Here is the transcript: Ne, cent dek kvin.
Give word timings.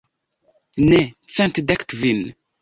Ne, 0.89 0.99
cent 1.35 1.55
dek 1.67 1.81
kvin. 1.93 2.21